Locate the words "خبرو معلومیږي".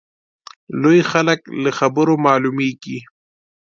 1.79-2.97